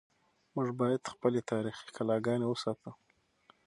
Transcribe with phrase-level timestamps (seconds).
[0.55, 2.89] موږ باید خپلې تاریخي کلاګانې وساتو.